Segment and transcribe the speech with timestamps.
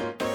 [0.00, 0.29] ん?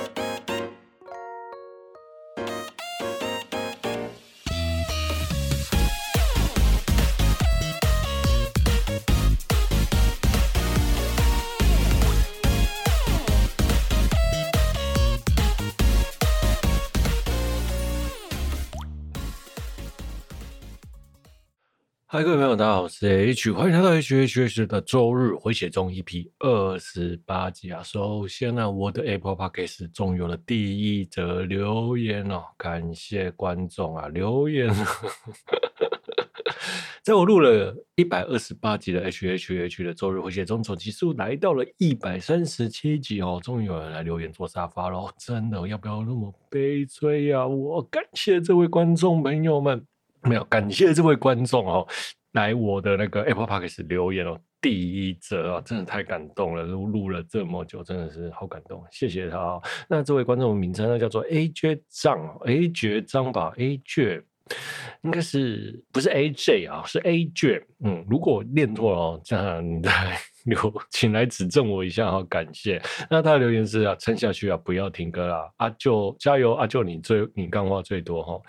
[22.15, 27.83] 嗨，各位朋友，大家好，我是 H，欢迎来到 H H H 的周日回血中 EP 二十八集啊。
[27.83, 34.73] 首先呢，我的 Apple Podcast 中有了第一则留言哦，感谢观众啊留言。
[37.03, 47.45] 在我录了一百二十八集的 H H H 的周日回血中，总集数来到了一百三十七集哦，终于有人来留言坐沙发了，真的要不要那么悲催呀？
[47.45, 49.85] 我感谢这位观众朋友们。
[50.25, 51.87] 没有，感谢这位观众哦，
[52.33, 54.71] 来我的那个 Apple Podcast 留言哦，第
[55.09, 59.61] 一则啊，真的太感动了，录录了这么久，真的是好感动，谢谢他哦。
[59.87, 64.23] 那这位观众的名称呢，叫做 A 绝张，A 绝张吧，A 绝，
[65.03, 66.83] 应该是不是 AJ 啊？
[66.85, 69.91] 是 AJ，，嗯，如果念错了哦，这样你再。
[70.45, 70.57] 留，
[70.89, 72.81] 请来指正我一下，好感谢。
[73.09, 78.39] 那他的留言是啊，撑下去啊，不要停歌啦，阿舅加油，阿舅你最你干话最多哈。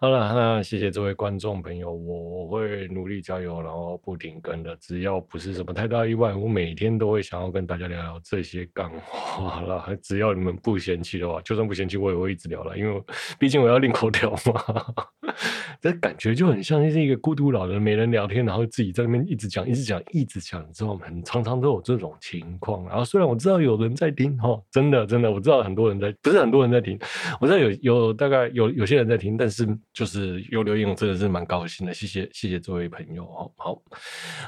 [0.00, 9.88] 好了，那谢谢这位观众朋友，我会努力加油，然后不停更的，只要不是什么太大意外，我每天都会想要跟大家聊聊这些干话啦。
[10.02, 13.02] 只要你们不嫌弃的话，就算不嫌弃，我也会一直聊了，因为
[13.38, 14.94] 毕竟我要另口条嘛。
[15.80, 21.41] 这感觉就很像是一个孤独老人，没人聊天，然后自己在那边一直讲，一直讲，一直讲，之后很长。
[21.42, 26.96] 常常都有这种情况，然后虽然我知道有人在听哈，真的真的我知道很多人在，不是很多人在听，
[27.40, 33.50] 我知道有有大概有有些人在听，但是就是有留言，我真的是蛮高兴的，谢谢谢谢这位朋友哦。
[33.56, 33.82] 好，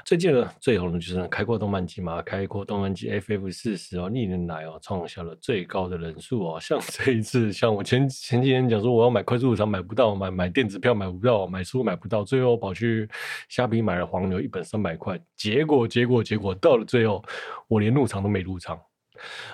[0.05, 13.09] 最近呢最红的就是开阔动漫机嘛，开阔动漫机 FF 四十哦，历年来哦创下了最高的人数哦，像这一次，像我前前几天讲说我要买快速入场买不到，买买电子票买不到，买书买不到，最后跑去
[13.49, 16.84] 虾皮买了黄牛一本三百块，结果结果结果到了。
[16.87, 17.23] 最后，
[17.69, 18.79] 我连入场都没入场，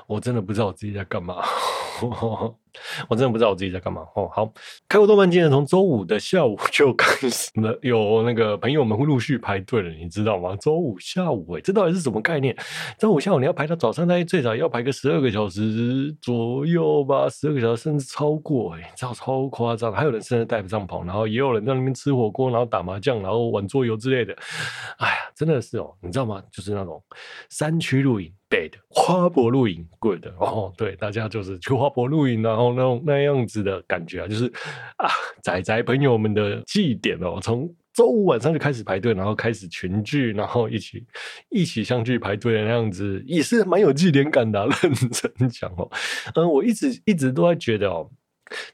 [0.07, 1.37] 我真的不知道我自己在干嘛。
[3.11, 4.27] 我真的不知道我自己在干嘛哦。
[4.33, 4.51] 好，
[4.89, 10.57] 开国动漫祭从周五的下午就开始了，有那个朋友们会陆续排队了，你知道吗？
[10.57, 12.57] 周五下午，哎，这到底是什么概念？
[12.99, 19.93] 周五下午你要排到早上，大概最早要排个十二个小时左右吧，十二个小时甚至超过，哎，这超夸张。
[19.93, 24.35] 还有人甚至带不上跑，然后也有人在那边吃火锅，然后打麻将，然后玩桌游之类的。
[24.99, 26.43] 哎呀，真的是哦，你知道吗？
[26.53, 27.03] 就是那种
[27.49, 28.31] 山区露营。
[28.51, 34.47] bad 花博露营 good 哦，对，大家就是去花博露营，然后那种那样子的感觉啊，就是
[34.97, 35.09] 啊，
[35.41, 41.06] 仔仔朋友们的祭典哦，从周五晚上就开始排队，然后开始群聚，然后一起
[41.49, 45.89] 一起相聚排队的那样子，也是蛮有祭典感的， 认真讲哦，
[46.34, 48.11] 嗯，我一直一直都在觉得哦。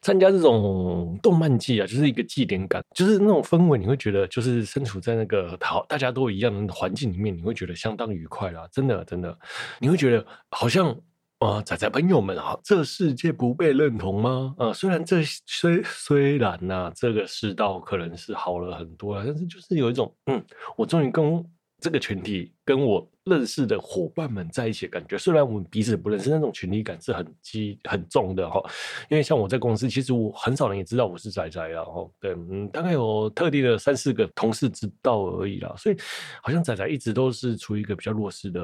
[0.01, 8.67] 参加这种动漫祭啊，就是一个祭典感，就是那种氛围，你会觉得就是身处在那个好大家都一样的环境里面，你会觉得相当愉快啦。
[8.73, 9.39] 真的，真的，
[9.79, 10.95] 你会觉得好像
[11.39, 14.55] 啊，仔、仔朋友们啊，这世界不被认同吗？
[14.59, 20.43] 啊、虽然这虽虽然呐、这个世道可能是好了很多了，但是就是有一种嗯，
[20.77, 21.45] 我终于跟
[21.81, 23.09] 这个群体跟我。
[23.29, 28.63] 认识的伙伴们在一起感觉，虽然我们彼此不认识，那种群体感是很激很重的哈。
[29.11, 31.83] 因为像我在公司，其实我很少人也知道我是宅宅啦。
[31.83, 32.09] 哈。
[32.21, 35.75] 对，嗯，大概有特定的三四个同事知道而已啦。
[35.77, 35.97] 所以
[36.41, 38.63] 好像仔仔一直都是处于一个比较弱势的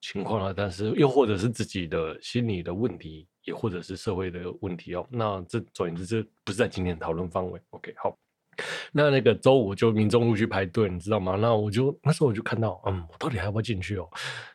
[0.00, 0.54] 情况啊。
[0.56, 5.04] 但是又或者是自己的心理的问题，也或者是社会的问题哦。
[5.10, 7.60] 那这总之这不是在今天讨论范围。
[7.70, 8.16] OK，好。
[8.92, 11.36] 那那个周五就民众路去排队，你知道吗？
[11.36, 14.08] 那我就那时候我就看到，嗯，我到底还要不要进去哦？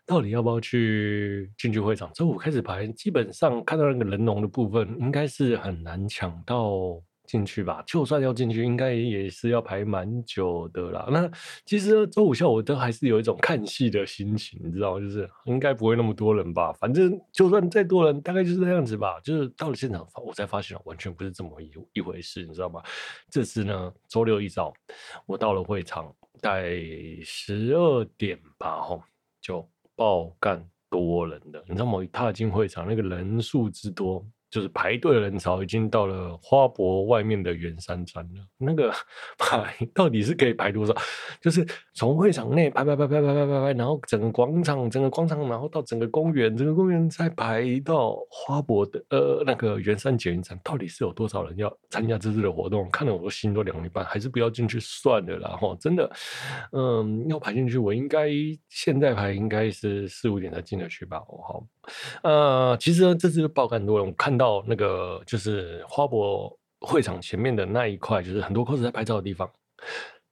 [0.05, 2.11] 到底要不要去进去会场？
[2.13, 7.01] 周五开始排，基本上看到那个人龙的部分，应该是很难抢到。
[7.25, 11.07] 进去吧，就算要进去，应该也是要排蛮久的啦。
[11.09, 11.29] 那
[11.65, 16.73] 其实周五下午都还是有一种看戏的心情，你知道，就是应该不会那么多人吧。
[16.73, 19.19] 反正就算再多人，大概就是这样子吧。
[19.21, 22.83] 就是到了现场，我才发现完全不是这么一一回事，你知道吗？
[23.29, 24.73] 这次呢，周六一早
[25.25, 26.77] 我到了会场，在
[27.23, 29.01] 十二点吧，吼，
[29.41, 31.63] 就爆干多人的。
[31.67, 32.03] 你知道吗？
[32.03, 34.25] 一踏进会场，那个人数之多。
[34.53, 38.45] 就是排队的人潮已经到了花博外面的圆山站了。
[38.59, 38.93] 那个
[39.35, 40.93] 排到底是可以排多少？
[41.41, 41.65] 就是
[41.95, 52.87] 从会场内排排排排排排排排，然后整个广场，整个广场，然后到整个公园，整个公园再排到花博的呃那个圆山捷运站，到底是有多少人要参加这次的活动？
[52.91, 55.57] 看得我心都凉一半，还是不要进去算了啦。
[55.59, 56.11] 哈，真的，
[56.73, 58.29] 嗯，要排进去，我应该
[58.69, 61.17] 现在排应该是四五点才进得去吧。
[61.17, 61.63] 哦，好。
[62.21, 64.05] 呃，其实呢，这次就爆肝多了。
[64.05, 69.49] 我看到到那个就是花博会场前面的那一块，就是很多 cos 在拍照的地方，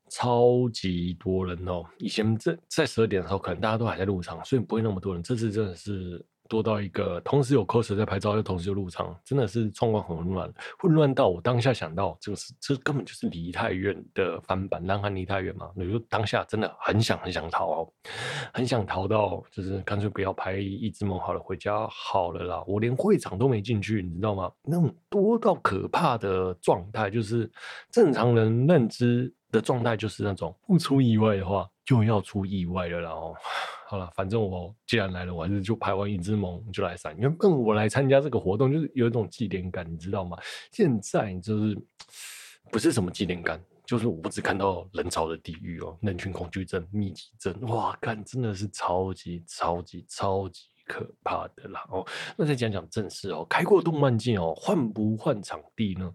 [0.10, 1.86] 超级多人哦。
[1.98, 5.24] 以前这在十二点的时候，可能大家都还在路上，所以不会那么多人。
[5.24, 6.24] 这次真的是。
[6.52, 15.70] 多到一个，同时有 cos 在拍照，又同时有入场，真的是状况很混乱，混乱到我当下想到，就是这根本就是离太远的翻版，南韩离太远嘛。
[15.78, 17.90] 比如当下真的很想很想逃，
[18.54, 22.62] 很想逃到，就是干脆不要拍一只梦好了，回家好了啦。
[22.68, 24.52] 我连会场都没进去，你知道吗？
[24.64, 27.50] 那种多到可怕的状态，就是
[27.90, 31.66] 正常人认知的状态，就是那种不出意外的话
[32.00, 33.36] 就要出意外了，然后。
[33.88, 37.14] 好了，反正我既然来了，我还是就拍完《影之盟》就来闪。
[37.18, 40.38] 原本我来参加这个活动，就是有一种纪念感，你知道吗？
[40.72, 41.78] 现在就是
[42.72, 51.86] 不是什么纪念感，就是我只看到人潮的地狱哦，人群恐惧症、密集症，哇，看真的是超级超级超级可怕的啦！
[51.90, 56.10] 哦，那再讲讲正事哦，开过动漫祭哦，换不换场地呢？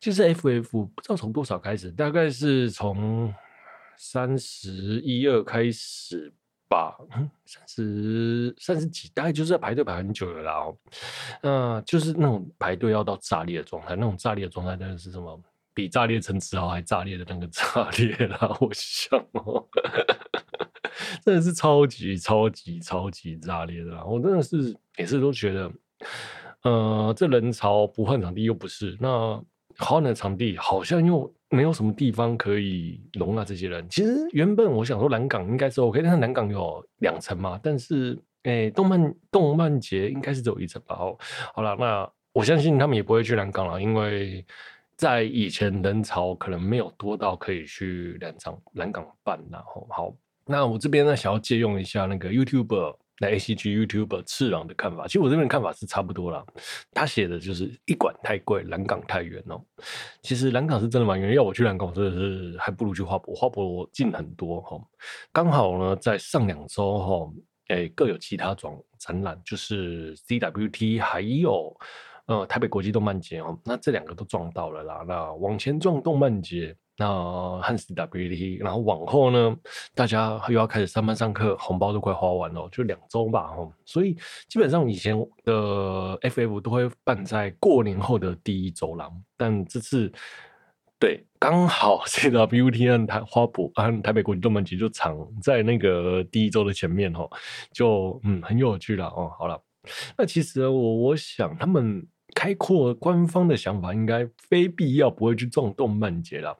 [0.00, 3.30] 其实 FF 不知道从多少开始，大概是从
[3.96, 6.32] 三十一二开始。
[6.68, 6.96] 吧，
[7.44, 10.54] 三十三十几，大概就是在排队排很久了啦。
[10.54, 10.78] 哦，
[11.42, 15.38] 嗯，就是那种排队要到炸裂的状态，那种炸裂的状态，真的是什么？
[15.74, 18.56] 比炸裂陈词豪还炸裂的那个 炸裂啦！
[18.58, 19.68] 我想哦，
[21.22, 24.02] 真的是超级超级超级炸裂的啦。
[24.04, 25.70] 我真的是每次都觉得，
[26.62, 29.44] 呃，这人潮不换场地又不是，那
[29.78, 31.32] 换的场地好像又。
[31.54, 33.86] 没有什么地方可以容纳这些人。
[33.90, 37.60] 其实原本我想说南港应该是 OK，但是南港有两层嘛。
[37.62, 40.96] 但是，诶，动漫动漫节应该是只有一层吧？
[40.98, 41.14] 哦，
[41.54, 44.42] 好了，那我相信他们也不会去南港了，因为
[44.96, 49.38] 在以前人潮可能没有多到可以去南港南港办。
[49.50, 50.14] 然后，好，
[50.46, 53.28] 那我这边呢，想要借用一下那个 YouTube YouTuber。
[53.28, 56.44] 在 ACG YouTuber 次郎的看法，其实我这边看法是差不多啦。
[56.92, 59.64] 他写的就是一馆太贵，蓝港太远哦。
[60.22, 63.32] 其实蓝港是真的蛮远，要我去蓝港，真的是还不如去花博。
[63.32, 64.76] 花博近很多哈。
[65.32, 67.32] 刚好呢，在上两周哈，
[67.68, 71.72] 诶，各有其他种展览，就是 CWT 还有
[72.26, 73.56] 呃台北国际动漫节哦。
[73.64, 75.04] 那这两个都撞到了啦。
[75.06, 76.76] 那往前撞动漫节。
[76.98, 79.56] 那汉斯 WT，然后往后呢，
[79.94, 83.72] 大家又要开始上班上课，红包都快花完了，就两周吧，吼。
[83.84, 84.14] 所以
[84.48, 90.12] 基本上以前的 FF 都会办在过年后的第一周啦，但这次
[90.98, 97.30] 对刚好 CWT 和台花博和台北国际动漫节就藏在那个第一周的前面，吼，
[97.72, 99.32] 就嗯很有趣了哦。
[99.38, 99.60] 好了，
[100.16, 106.56] 那其实我我想他们开阔官方的想法，应该非必要不会去撞动漫节了。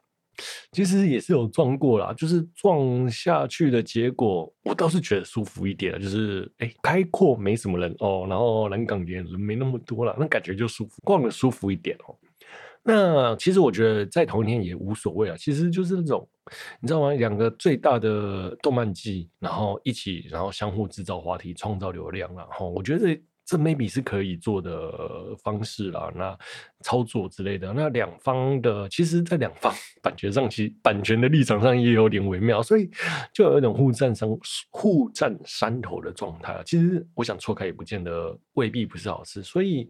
[0.73, 5.99] 其实也是有撞过啦，就是撞下去的结果，我倒是觉得舒服一点了。
[5.99, 12.17] 就是哎，开阔没什么人哦，然后南港也人没那么多了，那感觉就舒服，逛的舒服一点哦。
[12.83, 16.29] 那其实我觉得在同一天也无所谓啊，其实就是那种
[16.81, 17.13] 你知道吗？
[17.13, 26.11] 两个最大的动漫季，然后一起，然后相互制造话题，创造流量，然后我觉得这 maybe 是可以做的方式啦。
[26.17, 26.39] 那。
[26.83, 32.91] 操作之类的，那两方的，其实，在两方 版权上，其版权的立场上也有点微妙，所以
[33.33, 34.29] 就有一种互战伤、
[34.71, 36.61] 互战山头的状态。
[36.67, 39.43] 其实，我想错开也不见得未必不是好事。
[39.43, 39.89] 所以，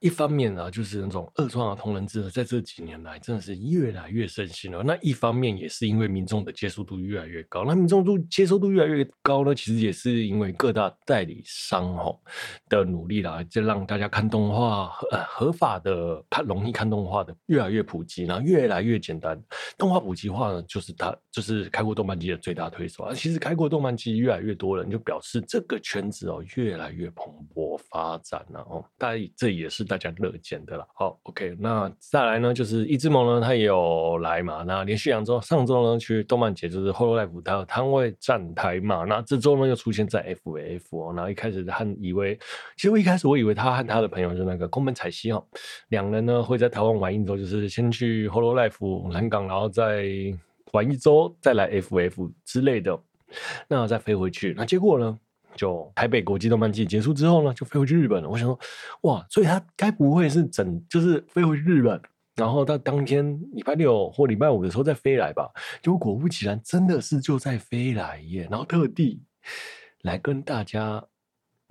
[0.00, 4.82] 一方面呢，就是那种二创啊、同人志，在这几年来真的是越来越盛行了。
[4.82, 7.64] 那一方面也是因为民众的接受度越来越高。
[7.64, 12.20] 那民众度接受度越来越高呢，其实也是因为各大代理商吼
[12.68, 16.22] 的努力啦，就让大家看动画呃合法的。
[16.34, 19.40] 它容易看动画的越来越普及，然后越来越简单。
[19.78, 23.14] 动画普及化呢，就是它就是开阔动漫祭的最大推手啊。
[23.14, 28.84] 其实开阔动漫祭越来越多人，就表示这个圈子哦越来越蓬勃发展了哦。
[28.98, 30.84] 大家这也是大家乐见的啦。
[30.92, 34.64] 好，OK，那再来呢，就是一之盟呢，他也有来嘛。
[34.64, 39.04] 那连续两周，上周呢去动漫节就是 Hololive 他有摊位站台嘛。
[39.04, 41.14] 那这周呢又出现在 FF 哦。
[41.14, 42.34] 然后一开始他以为，
[42.74, 45.46] 其实我一开始我以为他和他的朋友是那个宫本彩希哦，
[45.90, 46.23] 两人。
[46.24, 50.04] 呢会在台湾玩一周，就是先去 Hololive 南港，然后再
[50.72, 52.98] 玩一周，再来 FF 之类的，
[53.68, 54.54] 那再飞回去。
[54.56, 55.18] 那结果呢，
[55.54, 58.28] 就台北国际动漫季结束之后呢，就飞回去日本了。
[58.28, 58.58] 我想说，
[59.02, 62.00] 哇，所以他该不会是整就是飞回日本，
[62.34, 65.48] 然后到当天礼拜六或礼拜五的时候再飞来吧？
[65.80, 69.22] 结果果不其然，真的是就在飞来耶，然后特地
[70.02, 71.04] 来跟大家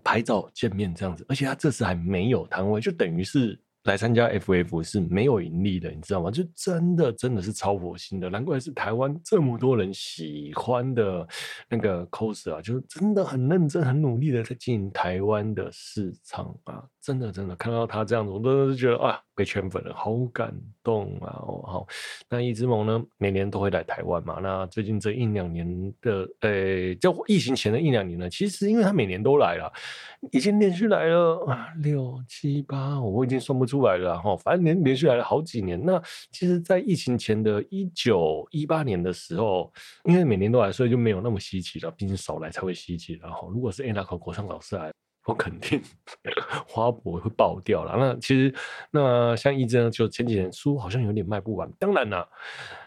[0.03, 3.59] 拍照见面这样子，而且他这次还没有摊位，就等于是。
[3.83, 6.31] 来参加 FF 是没有盈利的，你知道吗？
[6.31, 11.27] 就真的真的是超佛心的，难怪是台湾这么多人喜欢的
[11.69, 16.83] 那个 coser 啊，就是真的很认真、很努力的在经营台湾的市场啊！
[17.01, 21.37] 真的真的看到他这样子，我真的是觉得啊，被圈粉了，好感动啊！
[21.45, 21.87] 哦，好，
[22.27, 24.39] 那一之萌呢，每年都会来台湾嘛。
[24.41, 29.71] 那最近这一两年的，呃、就疫情前的一两年呢，其实因为他每年都来了，
[30.31, 33.83] 已经连续来了啊六七八，我已经算不出。
[33.83, 35.83] 来了哈，反正连连续来了好几年。
[35.83, 39.69] 那其实，在疫情前的一九一八年的时候，
[40.05, 41.91] 因为每年都来，所以就没有那么稀奇了。
[41.91, 43.19] 毕竟少来才会稀奇。
[43.21, 44.93] 然后，如果是 Anako 国昌老师来，
[45.25, 45.81] 我肯定
[46.67, 47.95] 花博会爆掉了。
[47.97, 48.53] 那其实，
[48.91, 51.71] 那像一真，就前几年书好像有点卖不完。
[51.79, 52.27] 当然了，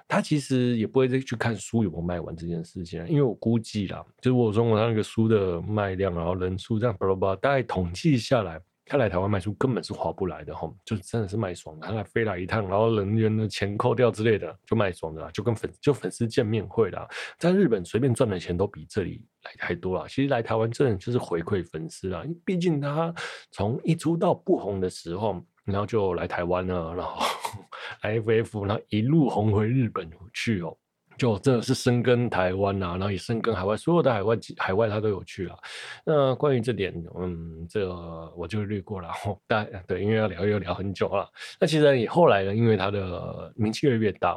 [0.06, 8.60] 他其实也不会再去看书有没有卖完这件事情，因为我估计啦，就是我从我那个书的卖量，然后人数这样巴拉巴拉，大概统计下来。
[8.88, 11.76] 他来台湾卖书根本是划不来的哈，就真的是卖爽。
[11.80, 20.08] 他来飞来一趟，然后人员的钱扣掉之类的，就卖爽的，就跟粉就粉丝见面会啦，在日本随便赚的钱都比这里来太多了。
[20.08, 23.12] 其实来台湾真的就是回馈粉丝啦，因为毕竟他
[23.50, 27.26] 从一出道不红的时候，然后就来台湾了，然后
[28.02, 30.76] FF，然后一路红回日本去哦。
[31.16, 35.56] 就真的是深耕台湾呐、啊，然后也深耕海外，所有的海外海外他都有去了。
[36.04, 39.08] 那关于这点，嗯，这个我就略过了。
[39.46, 41.28] 但对，因为要聊要聊很久了。
[41.60, 44.36] 那其实也后来呢，因为他的名气越来越大。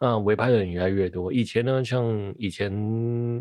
[0.00, 1.32] 嗯，围拍的人越来越多。
[1.32, 2.70] 以前呢，像以前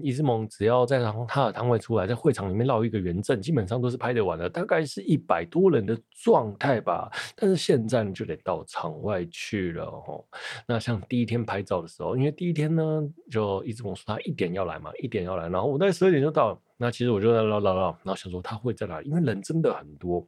[0.02, 7.12] 一之盟只要在他的摊位出来，在会场里面绕一个圆阵，基本上都是拍得完的，大概是一百多人的状态吧。
[7.36, 10.24] 但是现在，就得到场外去了哦。
[10.68, 16.60] 那像第一天拍照的时候，因为第一天呢，就一之盟说他一点要来嘛，一点要来，然后我在十二点就到了。
[16.78, 20.26] 那其实我就在绕绕绕，然后想说他会在哪里，因为人真的很多。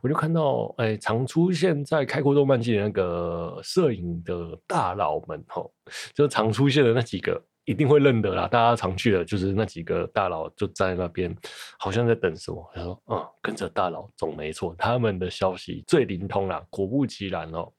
[0.00, 5.72] 我就看到，哎，常出现在开阔动漫季的那个摄影的大佬们，吼，
[6.14, 8.46] 就常出现的那几个，一定会认得啦。
[8.46, 11.34] 大家常去的，就是那几个大佬，就在那边，
[11.78, 12.70] 好像在等什么。
[12.74, 16.62] 他说，嗯，跟着大佬总没错，他们的消息最灵通啦。
[16.68, 17.72] 果不其然哦，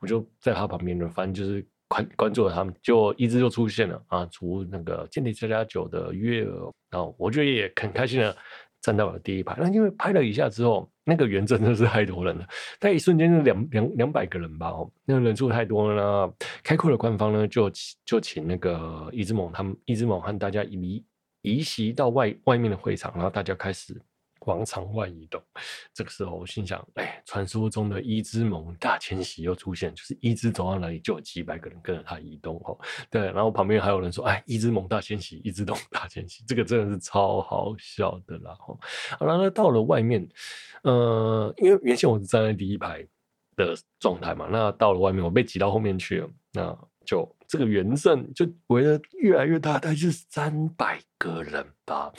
[0.00, 8.36] 我就在他旁边，反正就是关关注了他们，就一直就出现了啊，除那个间谍家家酒的月儿，然后我觉得也很开心的。
[8.80, 12.46] 站到了第一排，那因为拍了一下之后，那个园真的是太多人了，
[12.80, 16.32] 在一瞬间就两两两百个人吧，哦，那个人数太多了呢。
[16.62, 17.70] 开阔的官方呢，就
[18.04, 21.04] 就请那个一之猛他们一之猛和大家移
[21.42, 24.00] 移席到外外面的会场，然后大家开始。
[24.48, 25.38] 广场外移动，
[25.92, 32.78] 这个时候我心想：哎，传说中的一之盟大迁徙又出现，就是一之走到哪里就有几百个人跟着他移动哦。
[33.10, 38.54] 对，然后旁边还有人说：哎，一之盟大迁徙，一之盟大迁徙，这个真的是超好笑的啦！
[38.54, 38.74] 哈，
[39.18, 40.26] 好了，那到了外面，
[40.82, 43.06] 呃，因为原先我是站在第一排
[43.54, 52.10] 的状态嘛，那到了外面，我被挤到后面去了，那就这个圆阵就围得越来越大，大概是三百个人吧。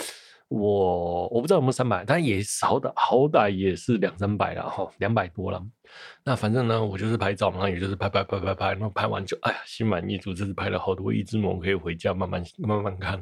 [0.49, 5.63] 我我不知道有没有三百，但也好歹好歹也是两三百了哈，两百多了。
[6.23, 13.21] 那反正呢，我就是拍照嘛，也就是拍拍拍拍拍，然后拍完就哎呀，心满意足，这次拍了好多一之盟，可以回家慢慢慢慢看，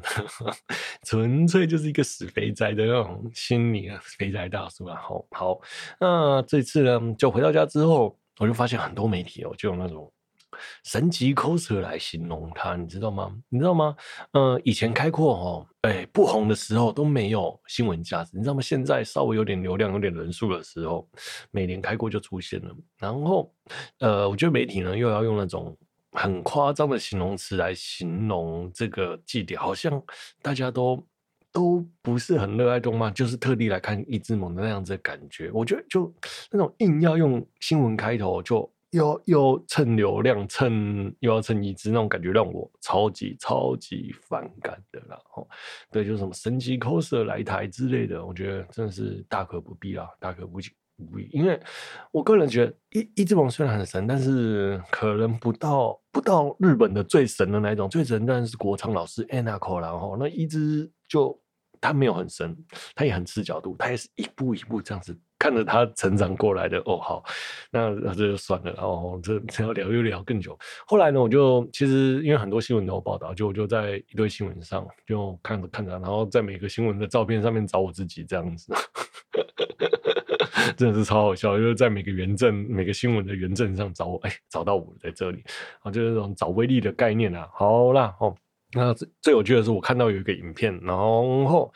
[1.04, 4.96] 纯粹就是一个死肥宅的那种心理啊，肥宅大叔啊。
[4.96, 5.60] 好，好，
[6.00, 10.10] 那这次呢，就回到家之后，我就发现很多媒体哦，就有那种。
[10.84, 13.34] 神级 coser 来形容他，你知道吗？
[13.48, 13.96] 你知道吗？
[14.32, 18.60] 呃，以前开阔哦，哎、不红的时候都没有新闻价值，你知道吗？
[18.60, 21.08] 现在稍微有点流量、有点人数的时候，
[21.50, 22.74] 每年开阔就出现了。
[22.98, 23.52] 然后，
[24.00, 25.76] 呃，我觉得媒体呢又要用那种
[26.12, 30.02] 很夸张的形容词来形容这个祭典，好像
[30.42, 31.06] 大家都
[31.52, 35.50] 都不是很热爱动漫，就是特地来看一之盟的那样子的感觉。
[35.52, 36.12] 我觉得就
[36.50, 38.70] 那种硬要用新闻开头就。
[38.90, 45.18] 又又蹭流量，蹭又要蹭一支那种感觉，让我超级超级反感的啦！
[45.34, 45.46] 哦，
[45.90, 50.68] 对，就是什么神奇 coser 来台之类的，我觉得真的是大可不必啦，大可不必。
[51.00, 51.56] 不必因为
[52.10, 61.40] 我个人觉得一一之王虽然很神，但是可能不到不到日本的最神的那一种，最神当然是国昌老师 Anako 然后那一只就
[61.80, 62.52] 他没有很神，
[62.96, 65.16] 他也很吃角度，他也是一步一步这样子。
[65.38, 67.22] 看着他成长过来的哦，好，
[67.70, 68.72] 那这就算了。
[68.72, 70.58] 然后 这这要聊又聊更久。
[70.86, 78.72] 后来呢，我就其实因为很多新闻都有报道，就我就在一堆新闻上就看着看着，然后在每个新闻的照片上面找我自己这样子，
[80.76, 81.56] 真的是超好笑。
[81.56, 85.44] 就是在每个圆阵、每个新闻的圆阵上找我，哎，找到我在这里
[85.82, 87.48] 啊，就是这种找威力的概念啊。
[87.52, 88.34] 好啦，哦，
[88.72, 91.72] 那最最有趣的是我看到有一个影片，然后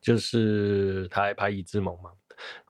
[0.00, 2.10] 就是他还拍一只萌嘛。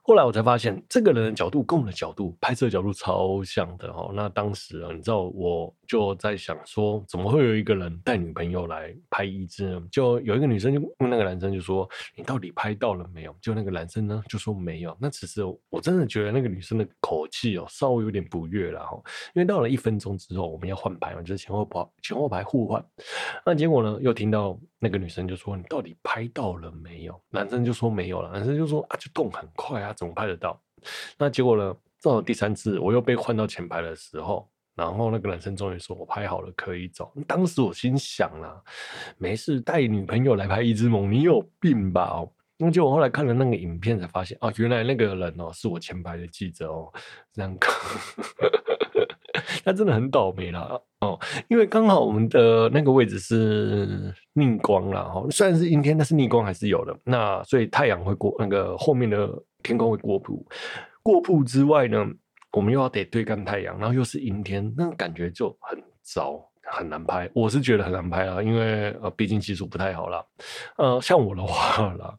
[0.07, 4.11] 后来我才发现，这个人的角度跟我的角度拍摄角度超像的哦。
[4.13, 9.81] 那当时啊，你知道，我就在想说，怎么会有一个人带女朋友来拍一支？
[9.91, 14.95] 就有一个女生就问那个男生，就说：“你到底拍到了没有？”就那个男生呢，就说没有。
[14.99, 19.01] 那只是我真的觉得那个女生的口气哦，稍微有点不悦了哈。
[19.33, 22.85] 因为到了一分钟之后，我们要换拍嘛，就是前后排前后排互换。
[23.43, 28.31] 那结果呢，又听到那个女生就说：“你到底拍到了没有？”男生就说没有了。
[28.31, 30.61] 男生就说：“啊，就动很快啊。”怎么拍得到？
[31.17, 31.75] 那结果呢？
[32.03, 38.61] 到了第三次，我又被换到前排的时候，然后那个男生终于说：“我拍好了，可以走。”当时我心想啦，
[39.17, 42.03] 没事，带女朋友来拍《一只梦》，你有病吧？
[42.11, 46.93] 哦，那结果我后来看了那个影片，才发现哦，原来那个人哦，是我前排的记者哦，
[47.33, 47.57] 这样，
[49.63, 56.97] 他真的很倒霉啦哦，因为刚好我们的那个位置是逆光啦，哈，虽然是阴天，但是逆光还是有的。
[57.03, 59.29] 那所以太阳会过那个后面的。
[59.65, 60.45] 天空会过曝，
[61.01, 62.05] 过曝之外呢，
[62.51, 66.39] 我们又要得对干太阳，然后又是阴天，那感觉就很糟，
[66.71, 67.27] 很难拍。
[67.33, 70.23] 我是觉得很难拍啊，因为呃，毕竟技术不太好啦。
[70.77, 72.15] 呃，像我的话啦，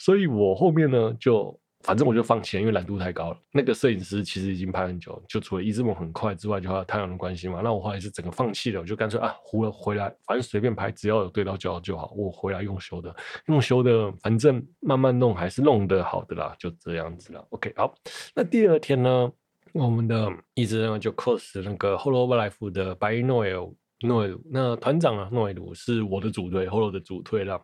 [0.00, 1.56] 所以我后面呢就。
[1.88, 3.38] 反正我就放弃了，因为难度太高了。
[3.50, 7.62] 那个摄影师其实已经拍很久，就除了一只梦很快之外，就还有太阳的关系嘛。
[7.64, 12.12] 那我后来是整个放弃了，我就干脆啊，糊了回来，反正随便拍，只要有对到焦就好。
[12.14, 13.16] 我回来用修的，
[13.46, 17.42] 用修的，反正慢慢弄还是弄得好的啦，就这样子了。
[17.48, 17.94] OK，好。
[18.34, 19.32] 那第二天呢，
[19.72, 23.66] 我们的一只呢就 cos 那个 Hololive 的白诺尔
[24.02, 27.58] 诺尔，那团长啊诺尔鲁是我的主推，Holo 的主推了。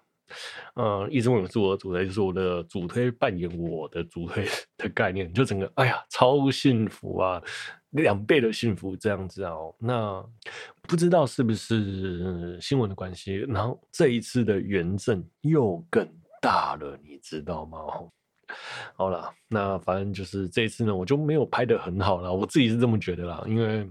[0.75, 7.43] 嗯，一直问我是我的主推，就是我的主推扮演我的主推 的概念，就整个哎呀超幸福啊，
[7.91, 9.75] 两倍的幸福这样子哦。
[9.79, 10.25] 那
[10.83, 16.09] 不知道是不是新闻的关系，然后这一次的圆阵又更
[16.41, 17.79] 大了，你知道吗？
[18.97, 23.89] 好了，那反正就是这一次呢，我就没有拍得很好了，我自己是这么觉得啦，因为。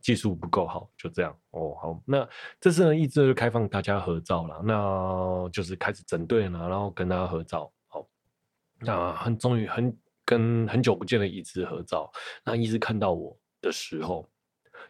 [0.00, 1.74] 技术不够好，就这样哦。
[1.80, 2.28] 好，那
[2.60, 7.72] 这次呢，一直就开放大家合照了，那就是开始整队了，然后跟大家合照。
[7.86, 8.06] 好，
[8.80, 12.10] 那很终于很跟很久不见的一直合照，
[12.44, 14.28] 那一直看到我的时候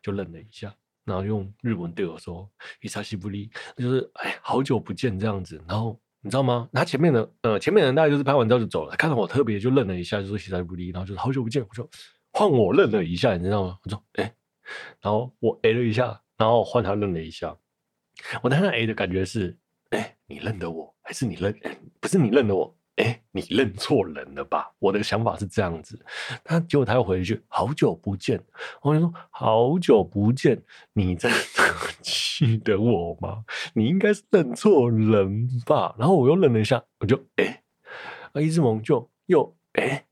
[0.03, 0.75] 就愣了一下，
[1.05, 2.49] 然后用日文对我说
[2.81, 5.63] “伊莎西布利”，就是哎，好久不见这样子。
[5.69, 6.69] 然后你知道吗？
[6.73, 11.89] 他前面的呃，前面的人大概就是拍完照就走了，看到我特别就愣了一下，就说“伊莎西布利”，然后就是好久不见，我就
[12.33, 13.77] 换我愣了一下，你知道吗？
[13.85, 14.35] 我说哎。
[15.01, 17.57] 然后我 A 了一下，然后换他认了一下。
[18.43, 19.57] 我当时 A 的感觉是：
[19.91, 21.55] 哎，你认得我，还是你认？
[22.01, 24.73] 不是你认得我，哎，你认错人了吧？
[24.79, 25.99] 我的想法是这样子。
[26.45, 28.43] 他结果他又回一句：好久不见。
[28.83, 31.39] 我就说：好久不见，你真的
[32.01, 33.45] 记得我吗？
[33.75, 35.95] 你应该是认错人吧？
[35.99, 37.63] 然后我又认了一下，我就哎，
[38.33, 40.07] 啊，一只萌就又哎，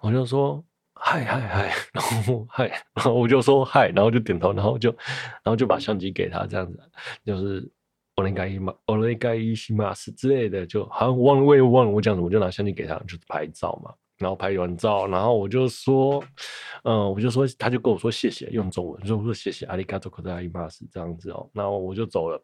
[0.00, 0.64] 我就说。
[0.94, 4.90] 嗨嗨嗨，然后嗨，然后我就说嗨，然后就点头，然后就，
[5.42, 6.80] 然后就把相机给他，这样子，
[7.24, 7.70] 就是
[8.16, 13.92] 我那个伊玛，我那个伊西玛斯之类的，就好像忘了，我也忘了我讲什么，我就拿相机给他，就是拍照嘛。
[14.18, 16.22] 然后拍完照，然后我就说，
[16.84, 21.50] 嗯，我就说，他就跟我说谢谢，用中文，就说谢谢阿里嘎多科达伊玛斯这样子哦。
[21.52, 22.40] 然后我就走了。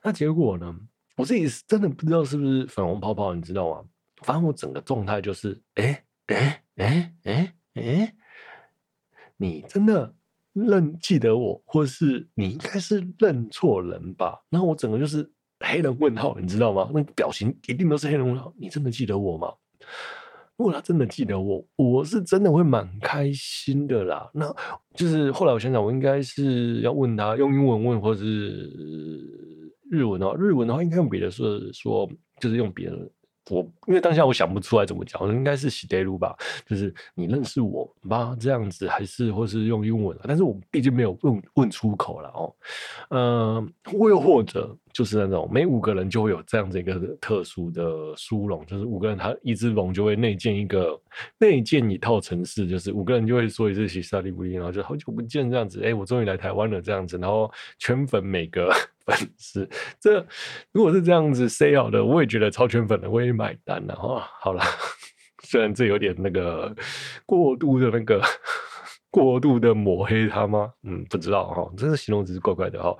[0.00, 0.72] 那结果呢？
[1.16, 3.84] 我自己是真的不知道是不是粉红泡泡，你知道吗？
[4.22, 7.12] 反正我整个状态就是，哎哎哎。
[9.84, 10.14] 真的
[10.52, 14.40] 认记得我，或是你应该是认错人吧？
[14.48, 16.88] 然后我整个就是黑人问号，你知道吗？
[16.94, 18.54] 那个表情一定都是黑人问号。
[18.56, 19.48] 你真的记得我吗？
[20.56, 24.30] 如果他真的记得我，我是真的会蛮开心的啦。
[24.32, 24.54] 那
[24.94, 28.70] 就是后来我想想，我应该是要问他用英文问，或是
[29.90, 30.36] 日文哦。
[30.36, 33.10] 日文的话，应该用别的说说，就是用别的。
[33.50, 38.36] 我因为当下我想不出来怎么讲，应该是喜德鲁吧，就是你认识我吗？
[38.38, 42.54] 这样子还是或是用英文，但是我毕竟没有问问出口了哦。
[43.10, 51.00] 嗯，又或者就是那种每五个人就会有这样子一个特殊的殊荣，就是五个人他一只龙就会内建一个
[51.38, 58.72] 内建一套城市，就是五个人就会说一次喜萨利布利，然后就好久不见这样子，哎，我终于来台湾了这样子，然后圈粉每个。
[59.04, 60.24] 粉丝，这
[60.70, 64.24] 如果是这样子 say 好的，我也觉得超圈粉的，我也买单了哈。
[64.40, 64.62] 好了，
[65.42, 66.72] 虽然这有点那个
[67.26, 68.22] 过度的那个
[69.12, 70.72] 过度的抹黑他吗？
[70.84, 72.96] 嗯，不知道哈，这个形容词是怪怪的哈，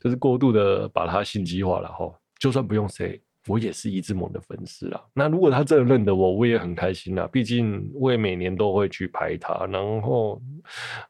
[0.00, 2.12] 就是过度的把他性激化了哈。
[2.38, 5.00] 就算不用谁我也是一只猛的粉丝啦。
[5.14, 7.28] 那如果他真的认得我，我也很开心啦。
[7.32, 10.42] 毕竟我也每年都会去拍他，然后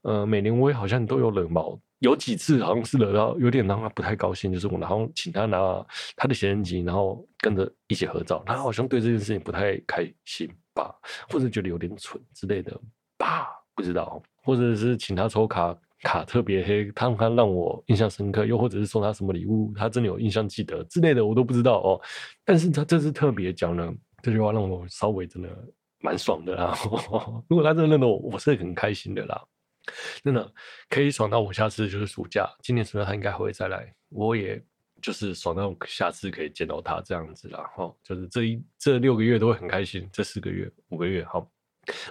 [0.02, 1.80] 呃，每年我也好像都有惹毛。
[2.00, 5.58] 有几次好像是惹到有点让他不太高兴，就是我然后请他拿
[6.14, 10.48] 他的写真集，然后跟着一起合照，他好像对这件事情不太开心。
[10.74, 10.90] 吧，
[11.28, 12.72] 或者觉得有点蠢之类的
[13.18, 22.00] 吧，不知道，或者是请他抽卡卡特别黑，他他让我印象深刻，又或者是送他什么礼物，他真的有印象记得之类的，我都不知道哦。
[22.44, 25.48] 但是他这次特别讲了这句话，让我稍微真的
[26.00, 26.76] 蛮爽的啦。
[27.48, 29.40] 如果他真的认得我，我是很开心的啦。
[30.24, 30.52] 真的
[30.88, 34.61] 可以爽到我下次就是暑假，今年暑假他应该会再来，我也
[35.00, 37.68] 就是爽到下次可以见到他这样子啦。
[37.76, 41.48] 哈，就是这一这六个月都会很开心，这四个月五个月好。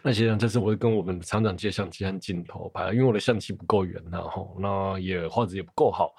[0.04, 6.14] 那其实这次我会跟我们厂长借相机和镜头拍，因为我的相机不够远，然后那也画质也不够好，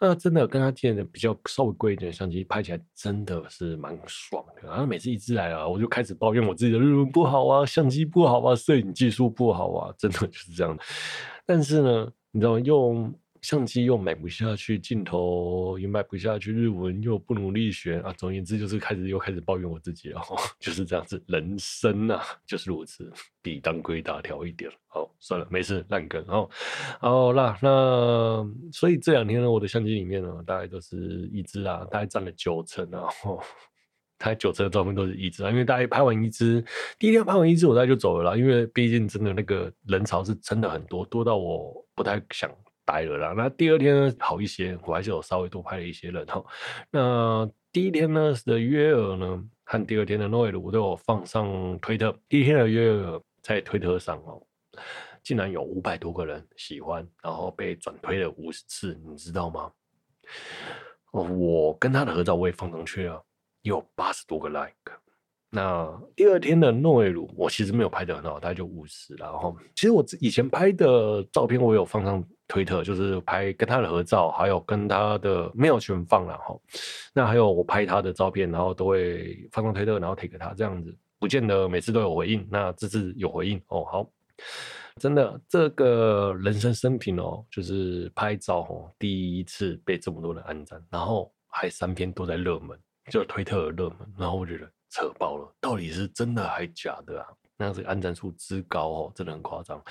[0.00, 4.68] 那真的跟他借的比较稍微贵一点的相机，拍起来真的是蛮爽的。
[4.68, 10.76] 然后每次一支来啊，我就开始抱怨我自己的日文不好啊，相机不好啊，摄影技术不好啊，真的就是这样。
[11.46, 13.14] 但是呢，你知道用。
[13.42, 18.12] 相机又买不下去，镜头也买不下去，日文又不努力学啊。
[18.14, 20.20] 总而言之，就是开始又开始抱怨我自己了，
[20.58, 21.22] 就是这样子。
[21.26, 24.70] 人生啊， 就是如此，比当归大条一点。
[24.86, 26.24] 好，算了，没事，烂梗。
[26.28, 26.48] 哦，
[27.00, 33.08] 好啦，那所以这两天呢，我的相机里面呢，大概都是一支啊，大概占了九成啊。
[33.24, 33.38] 哦，
[34.18, 36.64] 大概九成的照片都是一支啊，因为大概拍完一支，
[36.98, 38.36] 第一天拍完一支，我大概就走了啦。
[38.36, 42.50] 因为毕竟真的那个人潮是真的很多，多到我不太想。
[42.88, 46.42] 待了啦，那第二天呢，好一些，我还是有稍微多拍了一些人哈。
[46.90, 52.18] 那第一天呢的约尔呢，和第二天的诺尔，我都有放上推特。
[52.30, 54.42] 第一天的约尔在推特上哦，
[55.22, 59.70] 竟然有五百多个人喜欢，然后被转推了五十次，你知道吗？
[61.12, 63.22] 哦，我跟他的合照我也放上去了，
[63.60, 64.98] 有八十多个 like。
[65.50, 69.14] 那第二天的诺维鲁，我其实没有拍得很好，大概就五十。
[69.14, 76.54] 然后，其实我以前拍的照片，我有放上推特，就是拍跟他的合照，还有跟他的没有全放了哈。
[77.14, 82.46] 那还有我拍他的照片，然后都会放上推特，然后 take 他这样子，不见得每次都有回应。
[82.50, 84.10] 那这次有回应哦，好，
[85.00, 92.78] 真的这个人生生平哦，就是拍照哦，第一次被这么多人按赞，然后还三篇都在热门，
[93.10, 94.70] 就是推特的热门，然后我觉得。
[94.90, 97.26] 扯爆了，到底是真的还假的啊？
[97.56, 99.82] 那这个安战数之高哦，真的很夸张。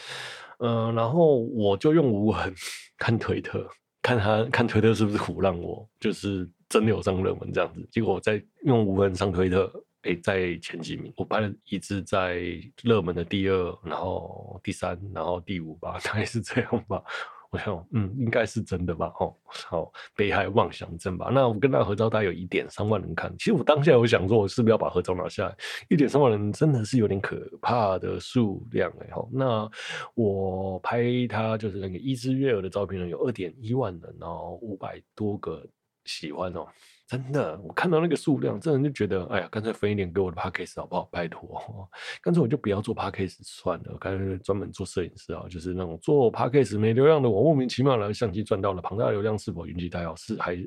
[0.60, 2.54] 嗯、然后我就用无痕
[2.98, 3.68] 看推特，
[4.02, 7.86] 看他看推特是不是苦让我，就是真的有上热门这样子。
[7.92, 9.72] 结果我在用无痕上推特，
[10.04, 12.42] 哎，在前几名，我排了一支在
[12.82, 17.04] 热门的第二，然后第三，然后第五吧， 大概是这样吧。
[17.50, 19.12] 我想，嗯，应该是真的吧？
[19.20, 21.30] 哦，好，被害妄想症吧？
[21.34, 23.34] 那我跟他合照，大概有一点三万人看。
[23.38, 25.56] 其实我当下有想说，我是不是要把合照拿下来？
[25.90, 29.08] 一点三万人真的是有点可怕的数量哎。
[29.12, 29.70] 好，那
[30.14, 35.66] 我拍他就是那个一只月儿的照片呢，有二点一万人，然后五百多个
[36.06, 36.68] 喜欢哦。
[37.08, 41.08] 真的，我看到那个数量，真的就觉得，哎呀，干脆分一点给我的 Podcast 好不好？
[41.10, 41.89] 拜托，
[42.22, 50.13] 干脆我就不要做 Podcast 算了，干脆专门做摄影师啊，就是那种做 Podcast 没流量的，我莫名其妙拿相机赚到了庞大流量，是否运气太好？
[50.17, 50.58] 是还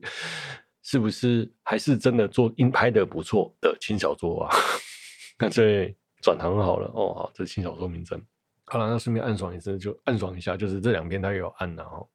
[0.83, 4.57] 是不是还是真的做音拍的不错的轻小说啊？
[5.37, 8.19] 干脆转行好了哦，好，这是轻小说名称。
[8.65, 12.09] 好了，那顺便暗爽一次，就暗爽一下，就是这两篇他也有按了哦，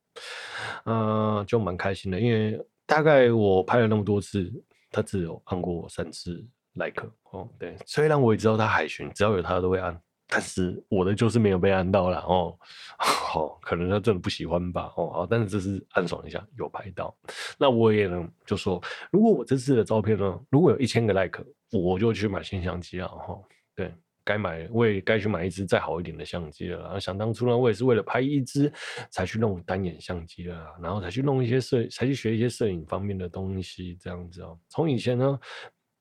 [0.85, 2.59] 嗯、就蛮开心的，因为。
[2.85, 4.51] 大概我拍了那么多次，
[4.91, 7.49] 他只有按过我三次 like 哦。
[7.57, 12.57] 对，虽然我也知道他海巡，只要有他都会按，但是我的就是没有被按到了哦。
[12.97, 14.93] 好，可能他真的不喜欢吧。
[14.95, 17.15] 哦，好，但是这是暗爽一下有拍到。
[17.57, 23.37] 那我也能就说，如果我这次的照片呢，如果有一千个 like，我就去买新相机了哈。
[23.75, 23.93] 对。
[24.25, 26.79] 该买，我也该去买一支再好一点的相机了。
[26.81, 28.69] 然后想当初呢，我也是为了拍一支
[29.11, 34.57] 才去弄单眼相机的，然后才去弄一些摄，才去学一些摄影方面的东西，这样子哦。
[34.67, 35.39] 从以前呢，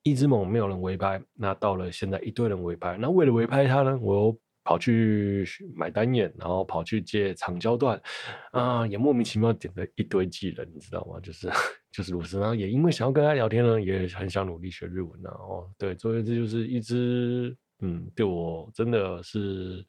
[0.03, 8.01] 一支猛没有人围拍，那到了现在一堆人围拍，那为了围拍它呢，我又跑去买单眼，然后跑去借长焦段，
[8.53, 11.21] 啊，也莫名其妙点了一堆技能，你知道吗？
[11.21, 11.51] 就是
[11.93, 12.41] 就是如此。
[12.41, 15.29] 然后也因为想要跟他聊天呢，也很想努力学日文呢。
[15.29, 17.55] 哦，对，所以这就是一支。
[17.81, 19.85] 嗯，对我真的是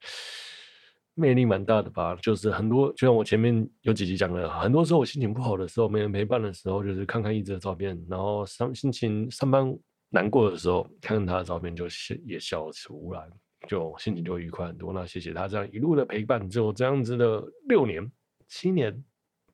[1.14, 2.16] 魅力蛮大的吧。
[2.22, 9.74] 就是很多，就像我前面有几集讲的，很多时候我心情不好的时候，没人陪伴的时候，就是看看一直的照片，然后上心情上班
[10.10, 13.28] 难过的时候，看看他的照片就笑也笑出来，
[13.68, 14.92] 就心情就愉快很多。
[14.92, 18.12] 那谢谢他这样一路的陪伴，就这样子的六年、
[18.48, 19.04] 七年、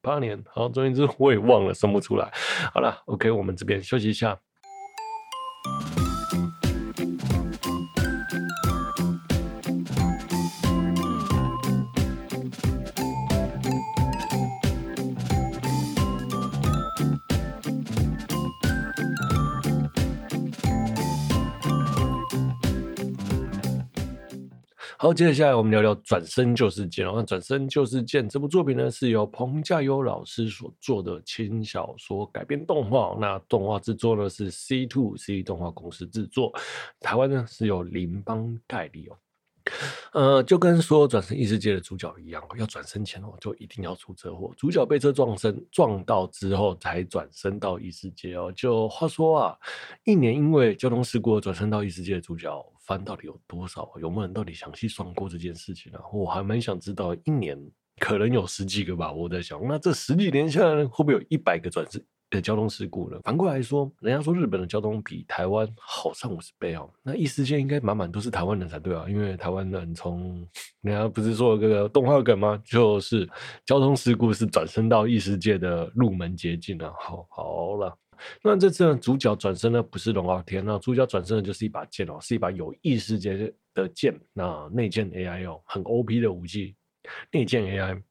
[0.02, 2.32] 八年，好，总言之我也忘了，生不出来。
[2.74, 4.40] 好了，OK，我们这边休息一下。
[25.14, 27.14] 接下来我们聊聊《转身就是剑》哦。
[27.18, 33.18] 那《转身就是剑》这部作品呢，是由彭家优老师所做的轻小说改编动画。
[33.20, 36.54] 那动画制作呢是 C Two C 动画公司制作，
[37.00, 39.18] 台湾呢是由林邦代理哦。
[40.14, 44.52] 呃，就跟所有转身异世界的主角一样，要转身前哦，就一定要出车祸。
[44.58, 48.52] 主角被车撞身撞到之后，才转身到异世界哦。
[48.56, 49.58] 就话说啊，
[50.04, 52.52] 一年因为交通事故转身到异世界的主角
[52.86, 53.92] 番到底有多少？
[54.00, 56.02] 有没有人到底详细算过这件事情啊？
[56.14, 57.58] 我还蛮想知道，一年
[58.00, 59.12] 可能有十几个吧。
[59.12, 62.04] 我在想，那这十几年下来，会不会有一百个转世？
[62.32, 63.20] 的交通事故了。
[63.26, 66.90] 反过来说，人家说日本的交通比台湾好上五十倍哦。
[67.04, 70.48] 那异世界应该满满都是台湾人才对啊，因为台湾人从
[70.80, 72.58] 人家不是说这个动画梗吗？
[72.64, 73.30] 就是
[73.66, 76.94] 交通事故是转生到异世界的入门捷径啊。
[76.98, 77.94] 好，好了，
[78.44, 84.20] 那这次呢，主角转身呢不是龙傲天，那主角转身的就是一把剑哦，是一把有异世界的剑。
[84.34, 86.76] 那内剑 AI 哦，很 OP 的武器，
[87.32, 88.02] 内剑 AI。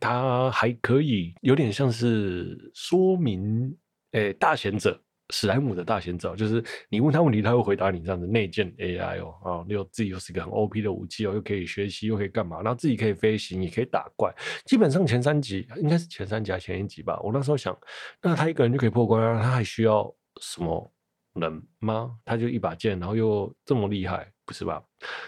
[0.00, 3.76] 它还可以有点像是说明，
[4.12, 4.98] 诶、大贤者
[5.30, 8.26] 史莱姆的大贤者，就是你问他问题，他会回答你这样子。
[8.26, 12.62] 内建 AI 哦，啊，又自己又是一个很 OP 的武器哦，又可以学习，又可以干嘛？
[12.62, 14.34] 然后自己可以飞行，也可以打怪。
[14.64, 17.18] 基本上前三集应该是前三集还前一集吧？
[17.22, 17.78] 我那时候想，
[18.22, 20.92] 那他一个人就可以破关啊，他还需要什么
[21.34, 22.16] 人吗？
[22.24, 24.82] 他就一把剑，然后又这么厉害，不是吧？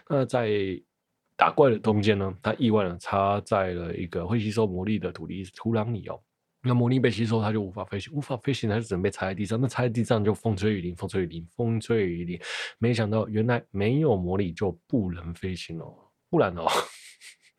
[0.08, 0.48] 那在。
[1.36, 6.20] 打怪的中间呢，他意外的插在了一个会吸收魔力的土地土壤里哦。
[6.62, 9.60] 那魔力被吸收，他就无法飞行，无法飞行，他就只能被插在地上。
[9.60, 12.40] 那插在地上就风吹雨淋，风吹雨淋，风吹雨淋。
[12.78, 15.94] 没想到原来没有魔力就不能飞行哦，
[16.28, 16.66] 不然哦，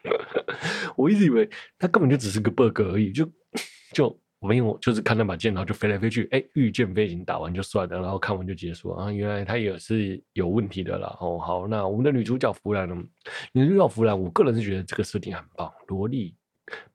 [0.96, 3.30] 我一直以为他根本就只是个 bug 而已，就
[3.94, 4.20] 就。
[4.42, 9.12] 我没有，就是看那把剑，然后就飞来飞去，哎，御剑飞行打完就算了，然后看完就结束啊。
[9.12, 11.16] 原来他也是有问题的啦。
[11.22, 12.96] 哦，好，那我们的女主角芙兰呢？
[13.52, 16.36] 女主角芙兰，我个人是觉得这个设定很棒，萝莉、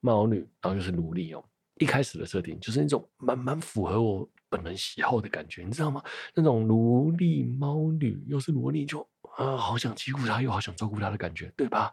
[0.01, 1.45] 猫女，然后又是奴隶哦。
[1.79, 6.03] 一开始的设定就是那种蛮蛮符合我本人喜好的感觉，你知道吗？
[6.35, 11.93] 那种萝莉、猫女又是萝莉，就啊、好想欺负她，又好想照顾她的感觉，对吧？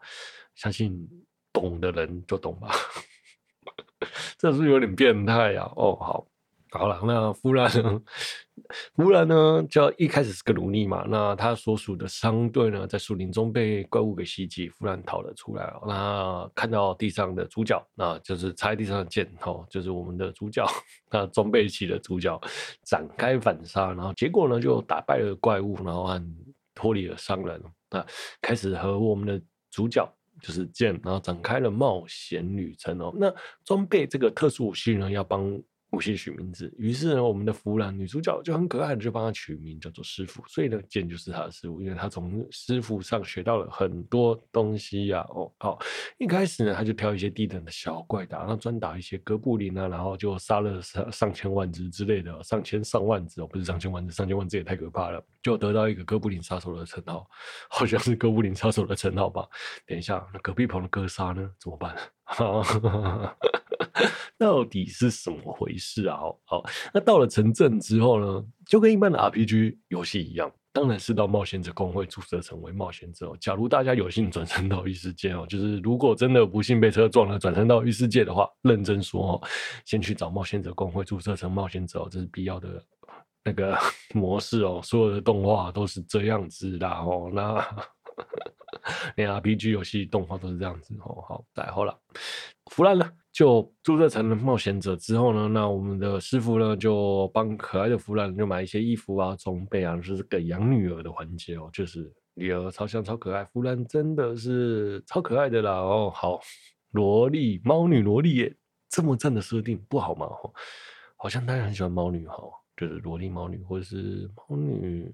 [0.56, 1.08] 相信
[1.52, 2.70] 懂的人就懂吧。
[4.38, 5.64] 这是有点变态呀！
[5.76, 6.28] 哦，好，
[6.74, 8.02] 好了，那芙兰呢？
[8.96, 9.64] 芙兰呢？
[9.70, 11.06] 就一开始是个奴隶嘛。
[11.08, 15.72] 那他所属的商队呢，在树林中被怪物给袭击，芙兰逃了出来。
[15.86, 20.66] 那看到地上的主角，那就是插在地上的剑，哦，就是我们的主角，
[21.12, 22.42] 那装备起的主角
[22.84, 26.10] 展开反杀，然后结果呢，就打败了怪物，然后
[26.74, 28.04] 脱离了商人，那
[28.42, 30.12] 开始和我们的主角。
[30.42, 33.14] 就是剑，然后展开了冒险旅程哦。
[33.16, 33.34] 那
[33.64, 35.62] 装备这个特殊武器呢，要帮。
[35.94, 45.30] 武器取名字，于是呢，我们的弗兰女主角就很可爱的就帮他取名叫做师傅，所以呢，剑就是他的师傅，因为他从师傅上学到了很多东西呀、啊。
[45.36, 45.80] 哦，好，
[46.18, 57.30] 一开始呢，他就挑一些低等的小怪打，然后专打一些哥布林啊，然后就杀了上上千万只之类的，上千上万只哦，不是上千万只，上千万只也太可怕了，就得到一个哥布林杀手的称号，
[57.70, 59.48] 好像是哥布林杀手的称号吧？
[59.86, 61.48] 等一下，那隔壁棚的哥杀呢？
[61.60, 61.96] 怎么办？
[64.38, 66.20] 到底是什么回事啊？
[66.46, 73.36] 好，那到了城镇之后呢，就跟一般的 RPG 游戏一样，当然是到冒险者工会注册成为冒险者。
[73.40, 79.48] 假如大家有幸转生到异世界哦，就是如果真的不幸被车撞了转生到异世界的话，认真说哦，
[79.86, 82.84] 先去找冒险者工会注册成冒险者，这是必要的
[83.44, 83.78] 那个
[84.14, 84.82] 模式哦。
[84.84, 87.32] 所有的动画都是这样子的哦。
[87.34, 87.64] 那
[89.16, 91.24] 连 RPG 游戏动画都是这样子哦。
[91.28, 91.98] 好，再后了，
[92.74, 93.08] 弗兰呢？
[93.32, 106.12] 就注册成了冒险者之后呢，那我们的师傅呢就帮可爱的弗兰就买一些衣服啊、装备啊，就是给养女儿的环节哦，就是女儿超像超可爱，弗兰真的是超可爱的啦哦。
[106.14, 106.40] 好，
[106.92, 108.56] 萝莉猫女萝莉耶，
[108.90, 110.26] 这么赞的设定不好吗？
[110.26, 110.52] 哦，
[111.16, 112.38] 好像大家很喜欢猫女哈，
[112.76, 115.14] 就是萝莉猫女或者是猫女，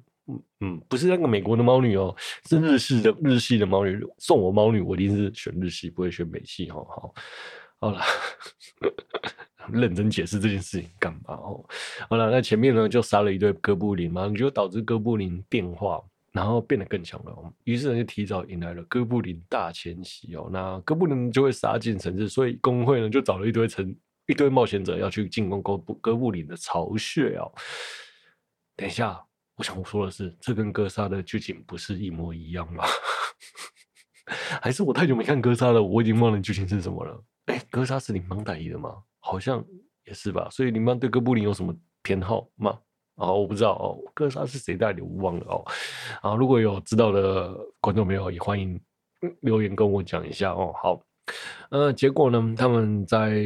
[0.60, 2.15] 嗯，不是那个美国的猫女哦，
[2.48, 4.00] 是日系的日系的猫女。
[4.18, 6.76] 送我猫女，我一定是选日系，不会选美系哈。
[6.76, 7.13] 好。
[7.82, 8.02] 好了，
[9.72, 11.63] 认真解释这件事情干嘛哦？
[12.10, 17.54] 好了，那前面呢就杀了一堆哥布林嘛，你就导致哥布林变化，然后变得更强了。
[17.63, 20.50] 于是呢就提早迎来了哥布林大迁徙哦。
[20.52, 23.96] 那哥布林就会杀进城市，所以工会呢就找了一堆城
[24.28, 27.50] 一堆冒险者要去进攻哥布哥布林的巢穴哦。
[28.76, 29.18] 等一下，
[29.60, 32.86] 我想说的是，这跟哥萨的剧情不是一模一样吗？
[34.62, 37.22] 还是我太久没看哥萨了，我已经忘了剧情是什么了。
[37.48, 38.95] 哎，哥萨是林邦代理的吗？
[39.19, 39.62] 好像
[40.06, 40.48] 也是吧。
[40.50, 42.80] 所以林邦对哥布林有什么偏好吗？
[43.15, 44.00] 哦，我不知道哦。
[44.13, 45.02] 哥萨是谁代理？
[45.02, 45.65] 我忘了哦。
[46.22, 48.80] 啊，如果有知道的观众朋友，也欢迎
[49.41, 50.74] 留言跟我讲一下哦。
[50.82, 51.02] 好，
[51.69, 53.43] 呃，结果呢，他们在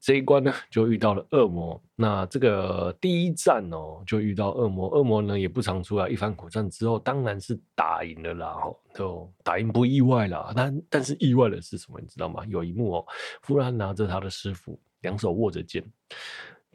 [0.00, 1.80] 这一关呢就遇到了恶魔。
[1.96, 4.88] 那这个第一战哦，就遇到恶魔。
[4.88, 8.46] 恶魔呢也不常出来，一番苦战之后，当然是打赢了啦。
[8.46, 10.52] 哦，就打赢不意外啦。
[10.54, 12.00] 但但是意外的是什么？
[12.00, 12.44] 你知道吗？
[12.46, 13.06] 有一幕哦，
[13.42, 15.84] 弗兰拿着他的师傅，两手握着剑，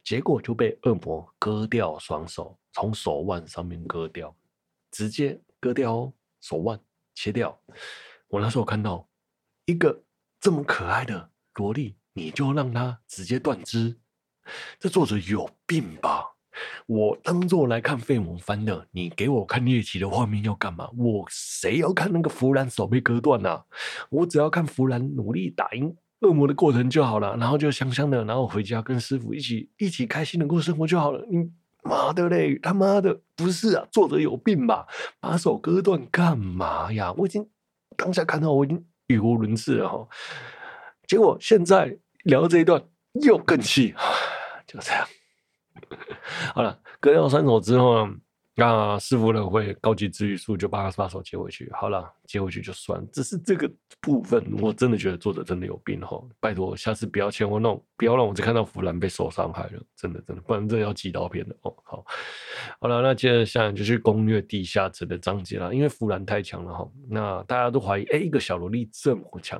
[0.03, 4.35] 结果就被恶魔割掉双手，从手腕上面割掉，
[4.91, 6.77] 直接割掉哦，手腕
[7.15, 7.57] 切掉。
[8.27, 9.07] 我那时候看到
[9.65, 9.97] 一个
[10.41, 13.97] 这么可爱的萝莉，你就让他直接断肢，
[14.79, 16.23] 这作者有病吧？
[16.85, 20.89] 我当做来看废萌番的，你给我看猎奇的画面要干嘛？
[20.97, 23.65] 我谁要看那个弗兰手被割断啊？
[24.09, 31.25] 我只要看弗兰努力打赢恶魔的过程就好了，然后就香香的，然后回家跟师傅一起一起开心的过生活就好了。
[31.31, 31.51] 你
[31.83, 33.87] 妈的嘞，他妈的不是啊！
[33.91, 34.85] 作者有病吧？
[35.19, 37.11] 把手割断干嘛呀？
[37.13, 37.49] 我已经。
[37.95, 40.07] 当下看到我已经语无伦次了哈，
[41.07, 42.81] 结果现在聊这一段
[43.21, 43.93] 又更气，
[44.65, 45.07] 就这样。
[46.53, 48.13] 好了，割掉三手之后呢？
[48.55, 51.71] 那师傅呢会高级治愈术，就把他把手接回去。
[51.73, 53.05] 好了，接回去就算。
[53.11, 56.21] 只是这个部分，我真的觉得作者真的有病哈！
[56.39, 61.75] 拜托，下次不要欠我弄，不要让我只看到弗兰被受伤害了，真的真的，不然这要寄刀片的哦。
[61.83, 62.05] 好，
[62.81, 65.73] 好了，那接着下来就去攻略地下城的章节了。
[65.73, 69.59] 因为弗兰太强了哈，那大家都怀疑，哎，一个小萝莉这么强，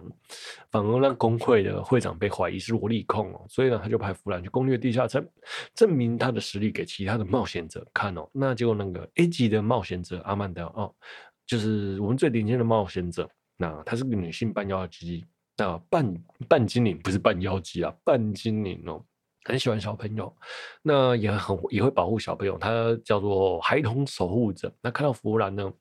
[0.70, 5.26] 反而让公会的会长被怀疑是萝莉控哦，所以呢，他就派弗兰去攻略地下城，
[5.74, 8.30] 证明他的实力给其他的冒险者看哦。
[8.32, 8.84] 那结果呢？
[8.84, 10.94] 那个 A 级的冒险者阿曼达哦，
[11.46, 13.30] 就是我们最顶尖的冒险者。
[13.58, 15.26] 那她是个女性半妖姬，
[15.56, 19.04] 那半半精灵不是半妖姬啊，半精灵哦，
[19.44, 20.36] 很喜欢小朋友，
[20.82, 22.58] 那也很也会保护小朋友。
[22.58, 24.74] 她叫做孩童守护者。
[24.82, 25.72] 那看到弗兰呢，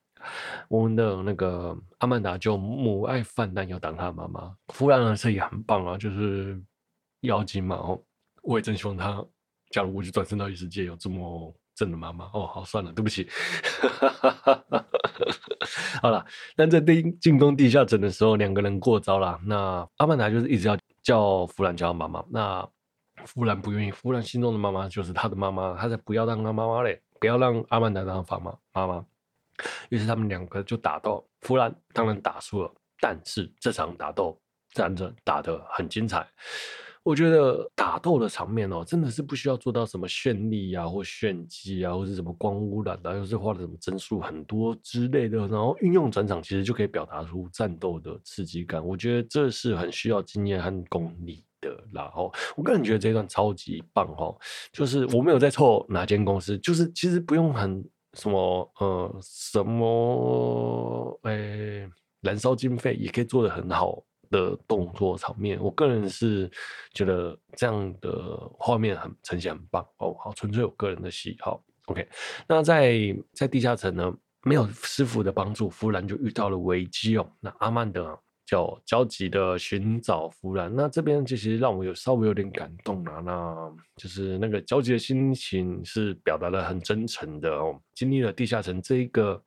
[0.68, 4.54] 我们的那个阿曼达就母爱泛滥，要当她妈妈。
[4.68, 6.62] 弗兰呢，这也很棒啊，就是
[7.22, 8.02] 妖精嘛哦，
[8.42, 9.24] 我也真希望她，
[9.70, 11.54] 假如我就转生到异世界，有这么。
[11.74, 13.26] 真的妈妈哦，好算了，对不起。
[16.02, 16.24] 好了，
[16.56, 19.38] 但在进进攻地下城的时候，两个人过招了。
[19.44, 22.68] 那阿曼达就是一直要叫弗兰叫妈妈，那
[23.24, 23.90] 弗兰不愿意。
[23.90, 29.04] 弗兰心中的妈妈就是他的妈妈，他才不要让他妈妈嘞，不要让阿曼达当妈妈妈妈。
[29.90, 34.40] 于是他们两个就打斗，弗兰当然打输了，但是这场打斗
[34.72, 36.26] 战争打得很精彩。
[37.04, 48.86] 我觉得打斗的场面哦，真的是不需要做到什么绚丽啊，或炫技啊，或是什么光污染啊，又是画的什么帧数很多之类的，然后运用转场，其实就可以表达出战斗的刺激感。
[48.86, 52.12] 我觉得这是很需要经验和功力的啦。
[52.14, 54.38] 哦，我个人觉得这一段超级棒哦，
[54.72, 61.88] 就是我没有在凑哪间公司，就是其实不用很什么呃什么诶
[62.20, 64.00] 燃烧经费也可以做得很好。
[64.32, 66.50] 的动作场面，我个人是
[66.92, 71.62] 觉得这样的画面很呈现很棒哦，好，纯粹我个人的喜好。
[71.86, 72.08] OK，
[72.48, 77.32] 那在在地下城呢，没有师傅的帮助，弗兰就遇到了危机哦。
[77.38, 78.18] 那阿曼德
[78.52, 87.80] 就焦急的寻找弗兰，那这边其实让我有稍微有点感动啊，那就是那个焦急的心情是表达的很真诚的哦。
[87.94, 89.42] 经历了地下城这一个。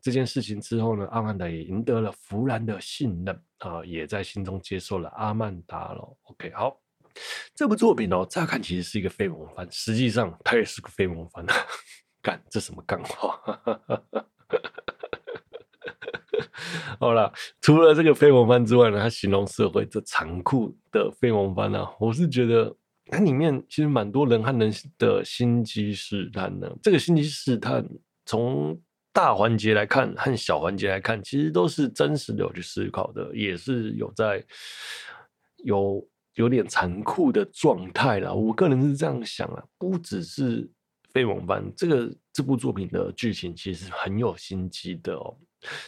[0.00, 6.16] 这件事情之后呢，阿曼达也赢得了弗兰的信任啊，也在心中接受了阿曼达了。
[6.22, 6.80] OK，好，
[7.52, 11.44] 这部作品哦，乍看其实是一个废萌番，实际上它也是个废萌番。
[12.22, 13.40] 干，这什么干话？
[17.00, 22.74] 好了，除了这个废萌番之外呢，它形容社会这残酷的废萌番呢，我是觉得
[23.06, 26.76] 它里面其实蛮多人和人的心机试探的。
[26.82, 27.84] 这个心机试探
[28.24, 28.80] 从
[29.12, 34.44] 大环节来看和小环节来看，其实都是真实的有去思考的，也是有在
[35.64, 38.32] 有有点残酷的状态啦。
[38.32, 40.70] 我个人是这样想啊，不只是
[41.12, 45.36] 废萌番，这个这部作品的剧情其实很有心机的哦。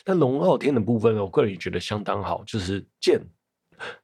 [0.04, 3.20] 但龙傲天的部分，我个人觉得相当好，就是剑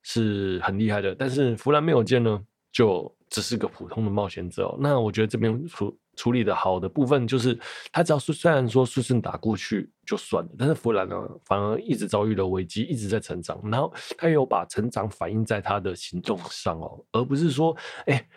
[0.02, 4.76] 是很厉害的，但是弗兰没有剑呢，就只是个普通的冒险者哦。
[4.80, 7.58] 那我觉得这边处处理的好的部分就是，
[7.92, 17.76] 他只要是虽然说顺顺打过去就算了，但是弗兰呢反而一直遭遇了危机，一直在成长，然后他有把成长反映在他的行动上哦，而不是说，
[18.06, 18.28] 哎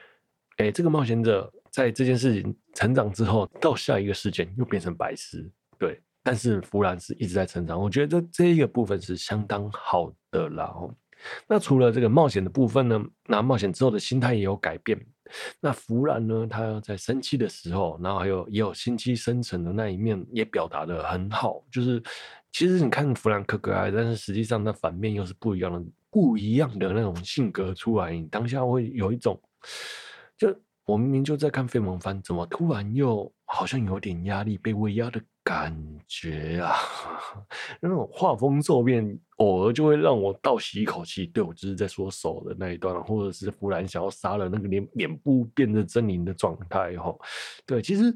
[0.57, 10.93] 哎，这个冒险者在这件事情成长之后，到下一个事件又变成白痴，对，但是弗兰是一直在成长，我觉得这这一个部分是相当好的啦哦。
[11.47, 14.99] 那除了这个冒险的部分呢，那冒险之后的心态也有改变。
[15.59, 21.63] 那弗兰呢，他在生气的时候，然后还有也有心机深沉的那一面，也表达的很好。
[21.71, 22.01] 就是
[22.51, 29.39] 其实你看弗兰克可爱，但是实际上他反面又是不一样的，不一样的那种性格出来，你当下会有一种，
[30.37, 30.55] 就
[30.85, 35.75] 我明明就在看费蒙番，怎么突然又好像有点压力，被威压的感
[36.07, 36.75] 觉啊？
[37.81, 41.25] 那种画风骤变，偶尔就会让我倒吸一口气。
[41.25, 47.15] 对，我就是在说手的那一段，或者是弗兰想要杀了那个脸脸部变得狰狞的状态，哈，
[47.65, 48.13] 对，其实。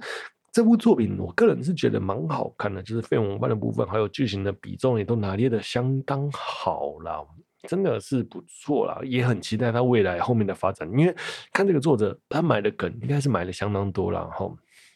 [0.56, 7.26] 这部作品，我个人是觉得蛮好看的，就是费蒙番的部分，还有剧情的比重也都拿捏的相当好啦，
[7.68, 10.88] 真的是不错啦，也很期待他未来后面的发展。
[10.92, 11.16] 因为
[11.52, 14.48] 看这个作者，他埋的梗应该是埋的相当多了哈，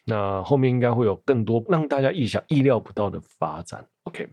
[0.08, 3.86] 那后面应该会有更多让大家意想意料不到的发展。
[4.04, 4.26] OK，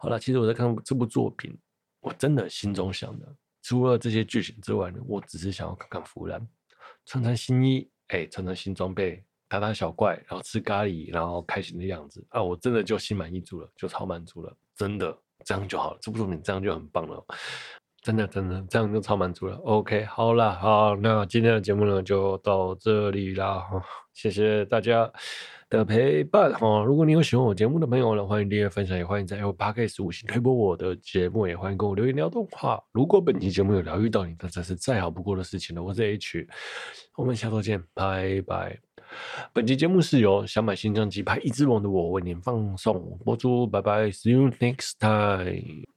[0.00, 1.54] 好了，其实我在看这部作品，
[2.00, 6.48] 我真的心中想的，除了这些剧情之外呢，我只是想要看看弗兰
[7.04, 9.22] 穿穿新衣，哎，穿穿新装备。
[9.46, 12.42] 打打小怪，然后吃咖喱，然后开心的样子啊！
[12.42, 15.98] 我真的就心满意足了，就超满足了，真的这样就好了。
[16.00, 17.24] 这部作品这样就很棒了，
[18.04, 19.56] 真的真的这样就超满足了。
[19.64, 23.64] OK，好了，好，那今天的节目呢就到这里啦，
[24.12, 25.10] 谢谢大家
[25.70, 26.84] 的陪伴哈。
[26.84, 32.78] 如果你有喜欢我节目的朋友呢，欢迎订阅分享，也欢迎在 Apple Podcast 五星推播我的节目，也欢迎跟我留言聊动画。
[32.92, 35.82] 如果本期节目有疗愈到你，那真是再好不过的事情了。
[35.82, 36.46] 我是 H，
[37.16, 38.78] 我们下周见，拜拜。
[39.54, 45.93] 本期节目是由想买新相机拍一只龙的我为您放送播出，拜拜，See you next time。